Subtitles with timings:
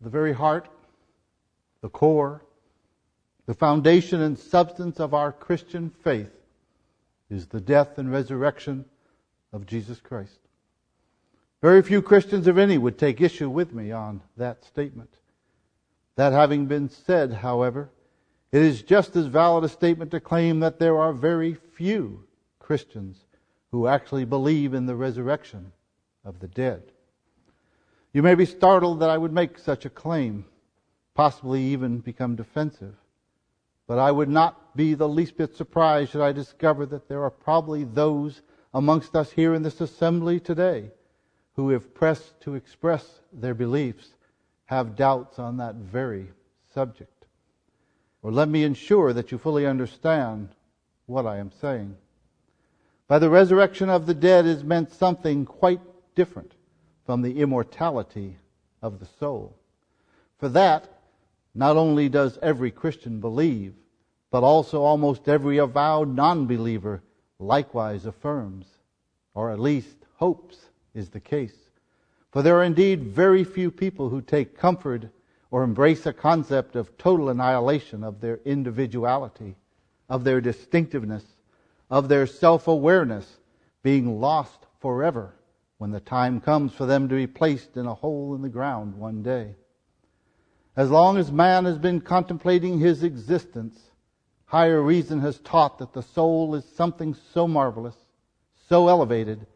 [0.00, 0.68] the very heart,
[1.80, 2.42] the core,
[3.46, 6.32] the foundation and substance of our Christian faith
[7.30, 8.84] is the death and resurrection
[9.52, 10.38] of Jesus Christ.
[11.62, 15.10] Very few Christians, if any, would take issue with me on that statement.
[16.16, 17.90] That having been said, however,
[18.52, 22.24] it is just as valid a statement to claim that there are very few
[22.58, 23.18] Christians
[23.70, 25.72] who actually believe in the resurrection
[26.24, 26.82] of the dead.
[28.16, 30.46] You may be startled that I would make such a claim,
[31.12, 32.94] possibly even become defensive.
[33.86, 37.30] But I would not be the least bit surprised should I discover that there are
[37.30, 38.40] probably those
[38.72, 40.92] amongst us here in this assembly today
[41.56, 44.08] who, if pressed to express their beliefs,
[44.64, 46.28] have doubts on that very
[46.72, 47.26] subject.
[48.22, 50.48] Or let me ensure that you fully understand
[51.04, 51.94] what I am saying.
[53.08, 55.80] By the resurrection of the dead is meant something quite
[56.14, 56.55] different
[57.06, 58.36] from the immortality
[58.82, 59.56] of the soul.
[60.38, 60.88] For that,
[61.54, 63.74] not only does every Christian believe,
[64.30, 67.02] but also almost every avowed non-believer
[67.38, 68.66] likewise affirms,
[69.34, 70.58] or at least hopes
[70.94, 71.54] is the case.
[72.32, 75.08] For there are indeed very few people who take comfort
[75.50, 79.54] or embrace a concept of total annihilation of their individuality,
[80.08, 81.24] of their distinctiveness,
[81.88, 83.38] of their self-awareness
[83.82, 85.32] being lost forever
[85.78, 88.94] when the time comes for them to be placed in a hole in the ground
[88.94, 89.54] one day.
[90.74, 93.78] As long as man has been contemplating his existence,
[94.46, 97.96] higher reason has taught that the soul is something so marvelous,
[98.68, 99.46] so elevated,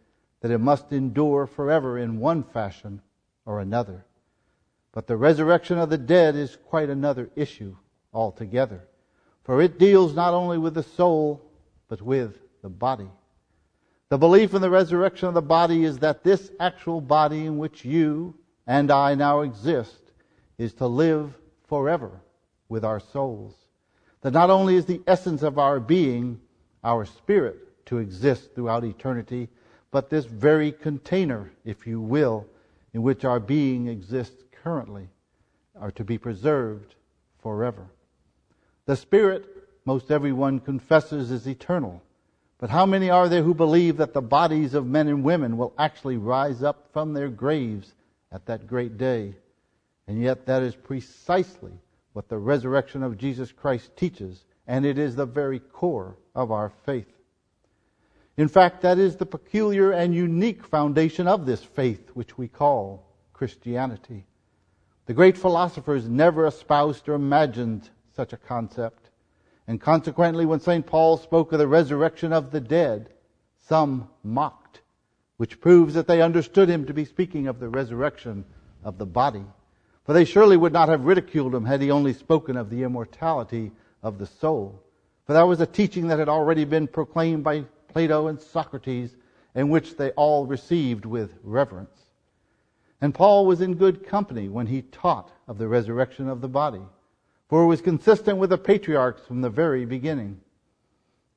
[0.41, 3.03] that it must endure forever in one fashion
[3.45, 4.05] or another.
[4.93, 7.77] But the resurrection of the dead is quite another issue
[8.13, 8.89] altogether.
[9.45, 11.43] For it deals not only with the soul,
[11.89, 13.11] but with the body.
[14.11, 17.85] The belief in the resurrection of the body is that this actual body in which
[17.85, 18.35] you
[18.67, 20.03] and I now exist
[20.59, 21.33] is to live
[21.69, 22.21] forever
[22.69, 23.55] with our souls.
[24.23, 26.41] That not only is the essence of our being,
[26.83, 29.49] our spirit, to exist throughout eternity,
[29.93, 32.47] but this very container, if you will,
[32.93, 35.09] in which our being exists currently,
[35.81, 36.97] are to be preserved
[37.39, 37.87] forever.
[38.87, 39.45] The spirit,
[39.85, 42.03] most everyone confesses, is eternal.
[42.61, 45.73] But how many are there who believe that the bodies of men and women will
[45.79, 47.95] actually rise up from their graves
[48.31, 49.35] at that great day?
[50.07, 51.73] And yet that is precisely
[52.13, 56.71] what the resurrection of Jesus Christ teaches, and it is the very core of our
[56.85, 57.11] faith.
[58.37, 63.07] In fact, that is the peculiar and unique foundation of this faith which we call
[63.33, 64.27] Christianity.
[65.07, 69.00] The great philosophers never espoused or imagined such a concept.
[69.71, 70.85] And consequently, when St.
[70.85, 73.11] Paul spoke of the resurrection of the dead,
[73.69, 74.81] some mocked,
[75.37, 78.45] which proves that they understood him to be speaking of the resurrection
[78.83, 79.45] of the body.
[80.03, 83.71] For they surely would not have ridiculed him had he only spoken of the immortality
[84.03, 84.83] of the soul.
[85.29, 89.15] For that was a teaching that had already been proclaimed by Plato and Socrates,
[89.55, 92.07] and which they all received with reverence.
[93.01, 96.83] And Paul was in good company when he taught of the resurrection of the body,
[97.51, 100.41] for it was consistent with the patriarchs from the very beginning.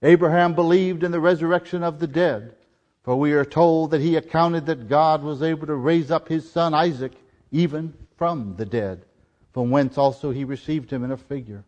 [0.04, 2.56] Abraham believed in the resurrection of the dead,
[3.04, 6.50] for we are told that he accounted that God was able to raise up his
[6.50, 7.14] son Isaac
[7.52, 9.04] even from the dead,
[9.54, 11.64] from whence also he received him in a figure.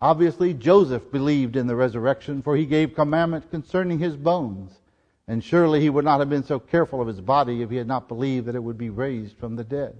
[0.00, 4.72] Obviously, Joseph believed in the resurrection, for he gave commandment concerning his bones.
[5.26, 7.86] And surely he would not have been so careful of his body if he had
[7.86, 9.96] not believed that it would be raised from the dead.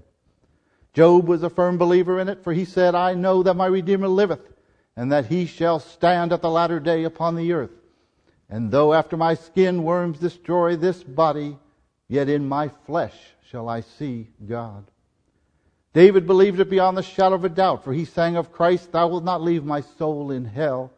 [0.94, 4.09] Job was a firm believer in it, for he said, I know that my Redeemer
[4.09, 4.41] liveth,
[4.97, 7.72] and that he shall stand at the latter day upon the earth.
[8.49, 11.59] And though after my skin worms destroy this body,
[12.09, 13.15] yet in my flesh
[13.50, 14.84] shall I see God.
[15.93, 19.09] David believed it beyond the shadow of a doubt, for he sang of Christ, Thou
[19.09, 20.93] wilt not leave my soul in hell,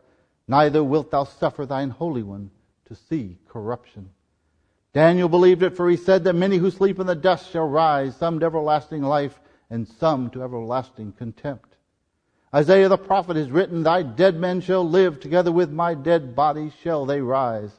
[0.47, 2.51] neither wilt thou suffer thine Holy One
[2.87, 4.11] to see corruption.
[4.93, 8.17] Daniel believed it, for he said that many who sleep in the dust shall rise,
[8.17, 9.39] some to everlasting life,
[9.71, 11.77] and some to everlasting contempt.
[12.55, 16.73] Isaiah the prophet has written, Thy dead men shall live, together with my dead bodies
[16.83, 17.71] shall they rise.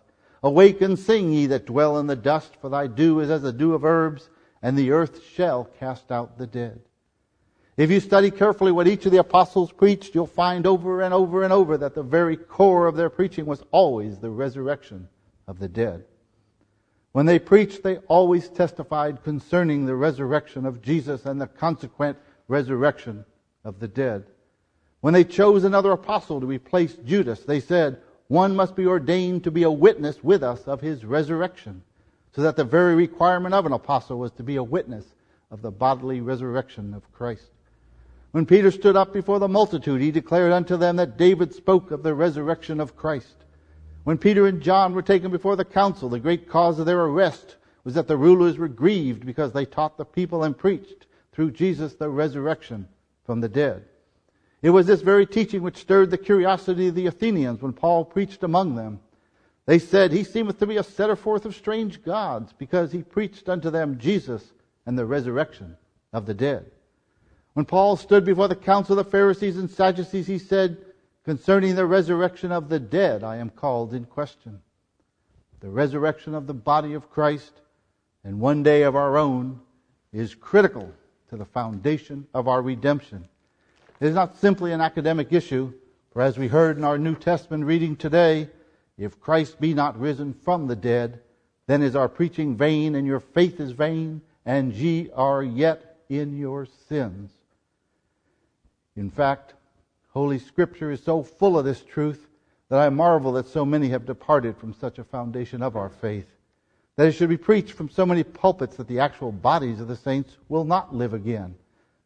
[0.44, 3.54] Awake and sing, ye that dwell in the dust, for thy dew is as the
[3.54, 4.30] dew of herbs,
[4.62, 6.82] and the earth shall cast out the dead.
[7.78, 11.44] If you study carefully what each of the apostles preached, you'll find over and over
[11.44, 15.08] and over that the very core of their preaching was always the resurrection
[15.48, 16.04] of the dead.
[17.18, 22.16] When they preached, they always testified concerning the resurrection of Jesus and the consequent
[22.48, 23.26] resurrection
[23.64, 24.26] of the dead.
[25.02, 27.98] When they chose another apostle to replace Judas, they said,
[28.28, 31.82] one must be ordained to be a witness with us of his resurrection.
[32.36, 35.06] So that the very requirement of an apostle was to be a witness
[35.50, 37.50] of the bodily resurrection of Christ.
[38.30, 42.04] When Peter stood up before the multitude, he declared unto them that David spoke of
[42.04, 43.34] the resurrection of Christ.
[44.08, 47.58] When Peter and John were taken before the council, the great cause of their arrest
[47.84, 51.94] was that the rulers were grieved because they taught the people and preached through Jesus
[51.96, 52.88] the resurrection
[53.26, 53.84] from the dead.
[54.62, 58.44] It was this very teaching which stirred the curiosity of the Athenians when Paul preached
[58.44, 59.02] among them.
[59.66, 63.50] They said, He seemeth to be a setter forth of strange gods, because he preached
[63.50, 64.54] unto them Jesus
[64.86, 65.76] and the resurrection
[66.14, 66.72] of the dead.
[67.56, 70.78] When Paul stood before the council of the Pharisees and Sadducees, he said,
[71.28, 74.62] Concerning the resurrection of the dead, I am called in question.
[75.60, 77.52] The resurrection of the body of Christ
[78.24, 79.60] and one day of our own
[80.14, 80.90] is critical
[81.28, 83.28] to the foundation of our redemption.
[84.00, 85.74] It is not simply an academic issue,
[86.14, 88.50] for as we heard in our New Testament reading today,
[88.98, 91.20] if Christ be not risen from the dead,
[91.66, 96.38] then is our preaching vain, and your faith is vain, and ye are yet in
[96.38, 97.32] your sins.
[98.96, 99.56] In fact,
[100.18, 102.28] Holy Scripture is so full of this truth
[102.70, 106.26] that I marvel that so many have departed from such a foundation of our faith.
[106.96, 109.96] That it should be preached from so many pulpits that the actual bodies of the
[109.96, 111.54] saints will not live again,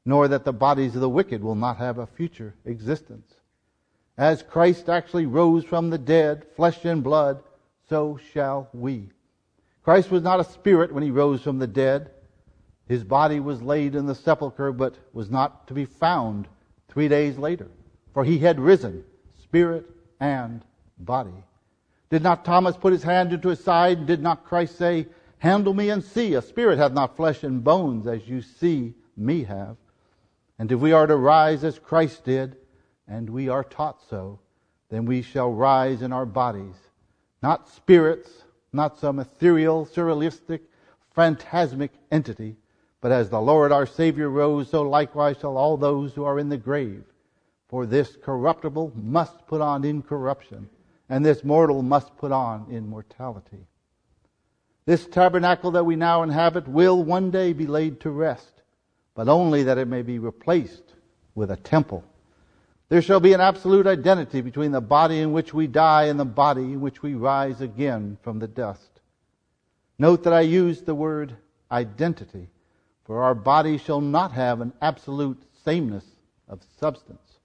[0.05, 3.33] nor that the bodies of the wicked will not have a future existence.
[4.17, 7.41] As Christ actually rose from the dead, flesh and blood,
[7.87, 9.07] so shall we.
[9.83, 12.11] Christ was not a spirit when he rose from the dead.
[12.89, 16.49] His body was laid in the sepulchre, but was not to be found
[16.89, 17.69] three days later,
[18.13, 19.03] for he had risen,
[19.43, 19.85] spirit
[20.19, 20.63] and
[20.97, 21.43] body.
[22.09, 25.07] Did not Thomas put his hand into his side, did not Christ say,
[25.39, 29.43] Handle me and see, a spirit hath not flesh and bones as you see me
[29.45, 29.75] have?
[30.59, 32.57] And if we are to rise as Christ did,
[33.07, 34.39] and we are taught so,
[34.89, 36.75] then we shall rise in our bodies,
[37.41, 38.29] not spirits,
[38.71, 40.59] not some ethereal, surrealistic,
[41.15, 42.55] phantasmic entity,
[43.01, 46.49] but as the Lord our Savior rose, so likewise shall all those who are in
[46.49, 47.03] the grave.
[47.71, 50.69] For this corruptible must put on incorruption,
[51.09, 53.65] and this mortal must put on immortality.
[54.85, 58.61] This tabernacle that we now inhabit will one day be laid to rest,
[59.15, 60.93] but only that it may be replaced
[61.33, 62.03] with a temple
[62.91, 66.25] there shall be an absolute identity between the body in which we die and the
[66.25, 68.99] body in which we rise again from the dust.
[69.97, 71.37] Note that I use the word
[71.71, 72.49] identity,
[73.05, 76.03] for our body shall not have an absolute sameness
[76.49, 77.39] of substance.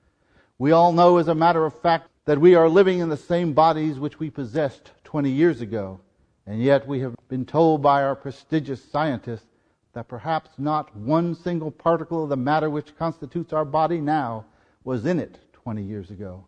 [0.59, 3.53] We all know as a matter of fact that we are living in the same
[3.53, 6.01] bodies which we possessed 20 years ago,
[6.47, 9.45] and yet we have been told by our prestigious scientists
[9.93, 14.47] that perhaps not one single particle of the matter which constitutes our body now
[14.83, 16.47] was in it 20 years ago.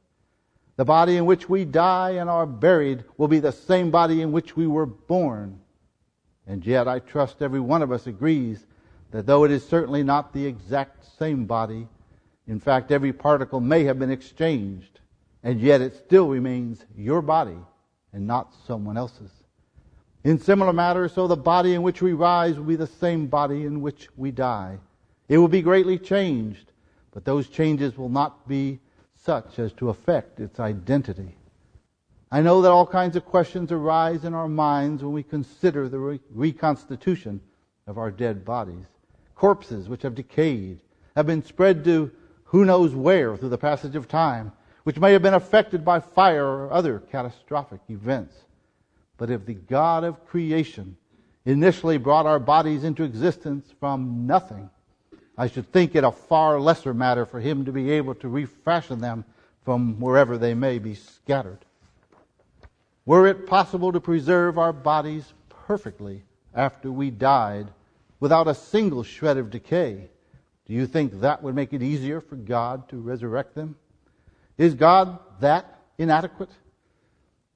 [0.76, 4.32] The body in which we die and are buried will be the same body in
[4.32, 5.60] which we were born.
[6.46, 8.64] And yet I trust every one of us agrees
[9.10, 11.88] that though it is certainly not the exact same body,
[12.48, 15.00] in fact every particle may have been exchanged,
[15.42, 17.58] and yet it still remains your body
[18.12, 19.30] and not someone else's.
[20.24, 23.64] In similar matter, so the body in which we rise will be the same body
[23.64, 24.78] in which we die.
[25.28, 26.72] It will be greatly changed,
[27.12, 28.80] but those changes will not be
[29.14, 31.36] such as to affect its identity.
[32.30, 35.98] I know that all kinds of questions arise in our minds when we consider the
[35.98, 37.40] re- reconstitution
[37.86, 38.84] of our dead bodies.
[39.34, 40.80] Corpses which have decayed
[41.16, 42.10] have been spread to
[42.48, 44.52] who knows where through the passage of time,
[44.84, 48.34] which may have been affected by fire or other catastrophic events.
[49.18, 50.96] But if the God of creation
[51.44, 54.70] initially brought our bodies into existence from nothing,
[55.36, 59.00] I should think it a far lesser matter for him to be able to refashion
[59.00, 59.24] them
[59.64, 61.58] from wherever they may be scattered.
[63.04, 66.22] Were it possible to preserve our bodies perfectly
[66.54, 67.68] after we died
[68.20, 70.08] without a single shred of decay,
[70.68, 73.76] do you think that would make it easier for God to resurrect them?
[74.58, 76.50] Is God that inadequate?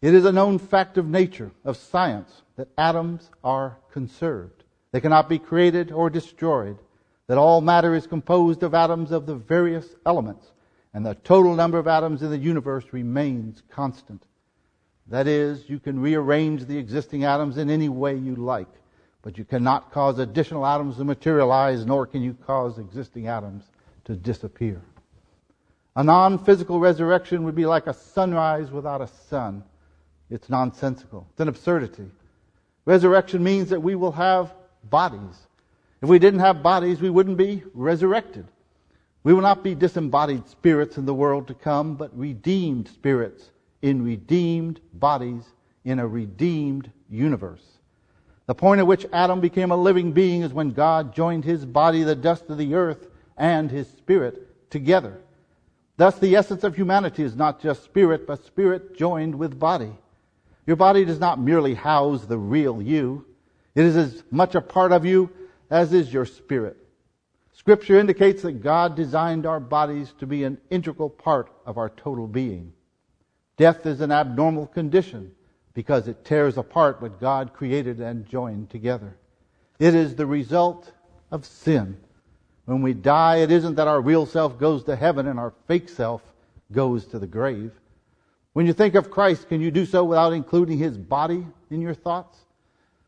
[0.01, 4.65] It is a known fact of nature, of science, that atoms are conserved.
[4.93, 6.79] They cannot be created or destroyed
[7.27, 10.47] that all matter is composed of atoms of the various elements,
[10.93, 14.25] and the total number of atoms in the universe remains constant.
[15.07, 18.69] That is, you can rearrange the existing atoms in any way you like,
[19.23, 23.65] but you cannot cause additional atoms to materialize, nor can you cause existing atoms
[24.05, 24.83] to disappear.
[25.95, 29.63] A non-physical resurrection would be like a sunrise without a sun.
[30.31, 31.27] It's nonsensical.
[31.31, 32.11] It's an absurdity.
[32.85, 34.53] Resurrection means that we will have
[34.85, 35.47] bodies.
[36.01, 38.49] If we didn't have bodies, we wouldn't be resurrected.
[39.23, 43.51] We will not be disembodied spirits in the world to come, but redeemed spirits
[43.83, 45.45] in redeemed bodies
[45.85, 47.63] in a redeemed universe.
[48.47, 52.03] The point at which Adam became a living being is when God joined his body,
[52.03, 55.21] the dust of the earth, and his spirit together.
[55.97, 59.93] Thus, the essence of humanity is not just spirit, but spirit joined with body.
[60.67, 63.25] Your body does not merely house the real you.
[63.75, 65.31] It is as much a part of you
[65.71, 66.77] as is your spirit.
[67.53, 72.27] Scripture indicates that God designed our bodies to be an integral part of our total
[72.27, 72.73] being.
[73.57, 75.33] Death is an abnormal condition
[75.75, 79.17] because it tears apart what God created and joined together.
[79.79, 80.93] It is the result
[81.31, 81.97] of sin.
[82.65, 85.89] When we die, it isn't that our real self goes to heaven and our fake
[85.89, 86.23] self
[86.71, 87.73] goes to the grave.
[88.53, 91.95] When you think of Christ, can you do so without including his body in your
[91.95, 92.39] thoughts?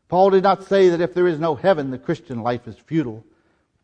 [0.07, 3.23] Paul did not say that if there is no heaven, the Christian life is futile,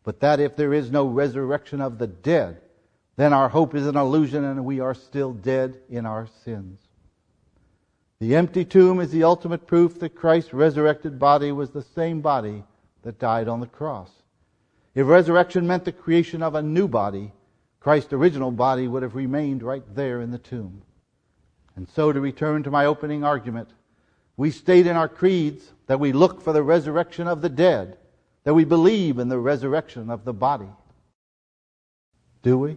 [0.04, 2.60] but that if there is no resurrection of the dead,
[3.16, 6.80] then our hope is an illusion and we are still dead in our sins.
[8.22, 12.62] The empty tomb is the ultimate proof that Christ's resurrected body was the same body
[13.02, 14.12] that died on the cross.
[14.94, 17.32] If resurrection meant the creation of a new body,
[17.80, 20.82] Christ's original body would have remained right there in the tomb.
[21.74, 23.70] And so to return to my opening argument,
[24.36, 27.98] we state in our creeds that we look for the resurrection of the dead,
[28.44, 30.70] that we believe in the resurrection of the body.
[32.44, 32.76] Do we?